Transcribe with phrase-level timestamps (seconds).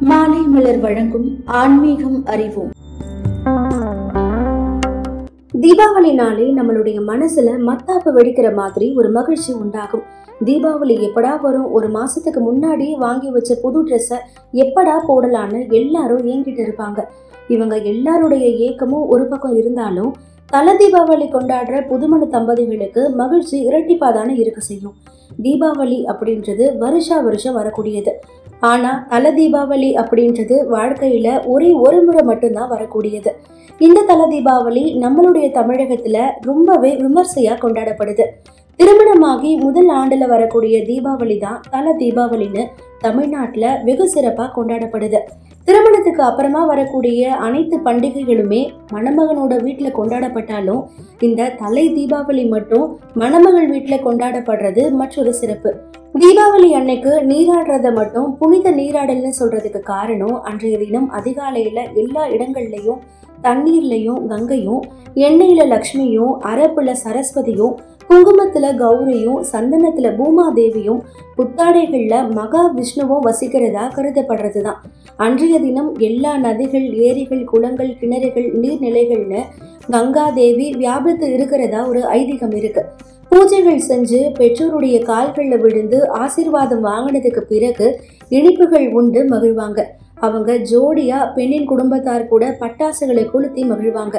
[0.00, 2.70] மாலை மலர் வழங்கும் ஆன்மீகம் அறிவோம்.
[5.60, 10.02] தீபாவளி நாளே நம்மளுடைய மனசுல மத்தாப்பு வெடிக்கிற மாதிரி ஒரு மகிழ்ச்சி உண்டாகும்.
[10.44, 11.72] தீபாவளி எப்படா வரும்?
[11.72, 14.16] ஒரு மாசத்துக்கு முன்னாடி வாங்கி வச்ச புது ட்ரெஸ்ஸை
[14.52, 17.04] எப்படா போடலான்னு எல்லாரும் ஏங்கிட்டு இருப்பாங்க.
[17.48, 20.14] இவங்க எல்லாருடைய ஏக்கமும் ஒரு பக்கம் இருந்தாலும்
[20.46, 24.94] தல தீபாவளி கொண்டாடுற புதுமண தம்பதிகளுக்கு மகிழ்ச்சி இரட்டிப்பாதானே இருக்க செய்யும்.
[25.42, 28.10] தீபாவளி அப்படின்றது வருஷா வருஷம் வரக்கூடியது.
[28.62, 33.30] ஆனால் தல தீபாவளி அப்படின்றது வாழ்க்கையில் ஒரே ஒரு முறை மட்டும்தான் வரக்கூடியது.
[33.78, 38.26] இந்த தல தீபாவளி நம்மளுடைய தமிழகத்தில் ரொம்பவே விமர்சையாக கொண்டாடப்படுது.
[38.76, 42.62] திருமணமாகி முதல் ஆண்டில் வரக்கூடிய தீபாவளி தான் தல தீபாவளின்னு
[42.98, 45.20] தமிழ்நாட்டில் வெகு சிறப்பாக கொண்டாடப்படுது.
[45.64, 48.60] திருமணத்துக்கு அப்புறமா வரக்கூடிய அனைத்து பண்டிகைகளுமே
[48.92, 50.82] மணமகனோட வீட்டில் கொண்டாடப்பட்டாலும்
[51.20, 55.72] இந்த தலை தீபாவளி மட்டும் மணமகள் வீட்டில் கொண்டாடப்படுறது மற்றொரு சிறப்பு.
[56.20, 62.98] தீபாவளி அன்னைக்கு நீராடுறத மட்டும் புனித நீராடல்னு சொல்றதுக்கு காரணம் அன்றைய தினம் அதிகாலையில எல்லா இடங்கள்லையும்
[63.42, 64.82] தண்ணீர்லையும் கங்கையும்
[65.14, 67.76] எண்ணெயில லக்ஷ்மியும் அரப்புல சரஸ்வதியும்
[68.10, 71.00] குங்குமத்துல கௌரியும் சந்தனத்துல பூமாதேவியும்
[71.36, 74.80] புத்தாடைகள்ல மகா விஷ்ணுவும் வசிக்கிறதா கருதப்படுறதுதான்.
[75.16, 79.42] அன்றைய தினம் எல்லா நதிகள் ஏரிகள் குளங்கள் கிணறுகள் நீர்நிலைகள்னு
[79.90, 82.84] கங்காதேவி வியாபித்து இருக்கிறதா ஒரு ஐதீகம் இருக்கு.
[83.30, 87.86] பூஜைகள் செஞ்சு பெற்றோருடைய கால்களில் விழுந்து ஆசீர்வாதம் வாங்கினதுக்கு பிறகு
[88.36, 89.80] இனிப்புகள் உண்டு மகிழ்வாங்க.
[90.26, 94.16] அவங்க ஜோடியா பெண்ணின் குடும்பத்தார் கூட பட்டாசுகளை கொளுத்தி மகிழ்வாங்க.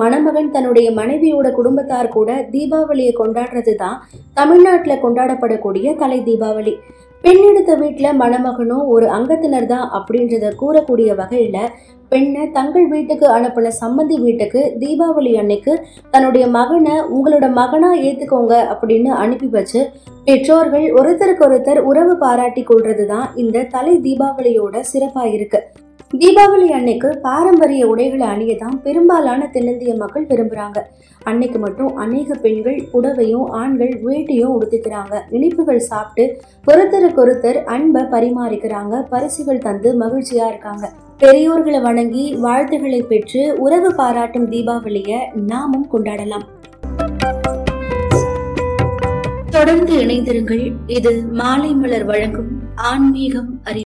[0.00, 3.98] மணமகன் தன்னுடைய மனைவியோட குடும்பத்தார் கூட தீபாவளியை கொண்டாடுறது தான்
[4.34, 6.74] தமிழ்நாட்டில் கொண்டாடப்படக்கூடிய கலை தீபாவளி.
[7.24, 11.72] பெண்ணெடுத்த வீட்டில் மணமகனும் ஒரு அங்கத்தினர் தான் அப்படின்றத கூறக்கூடிய வகையில்
[12.08, 15.72] பெண்ணை தங்கள் வீட்டுக்கு அனுப்பின சம்மந்தி வீட்டுக்கு தீபாவளி அன்னைக்கு
[16.10, 19.80] தன்னுடைய மகனை உங்களோட மகனா ஏத்துக்கோங்க அப்படின்னு அனுப்பி வச்சு
[20.24, 25.60] பெற்றோர்கள் ஒருத்தருக்கு ஒருத்தர் உறவு பாராட்டி கொள்றது தான் இந்த தலை தீபாவளியோட சிறப்பா இருக்கு.
[26.20, 30.78] தீபாவளி அன்னைக்கு பாரம்பரிய உடைகளை அணிய தான் பெரும்பாலான தென்னிந்திய மக்கள் விரும்புறாங்க.
[31.24, 35.14] அன்னைக்கு மட்டும் அநேக பெண்கள் புடவையும் ஆண்கள் வேட்டியும் உடுத்திக்கிறாங்க.
[35.30, 36.24] இனிப்புகள் சாப்பிட்டு
[36.66, 39.02] ஒருத்தருக்கு ஒருத்தர் அன்பை பரிமாறிக்கிறாங்க.
[39.08, 40.92] பரிசுகள் தந்து மகிழ்ச்சியா இருக்காங்க.
[41.18, 46.46] பெரியோர்களை வணங்கி வாழ்த்துக்களை பெற்று உறவு பாராட்டும் தீபாவளியை நாமும் கொண்டாடலாம்.
[49.50, 50.72] தொடர்ந்து இணைந்திருங்கள்.
[50.86, 53.90] இது மாலை மலர் வழங்கும் ஆன்மீகம் அறிவு.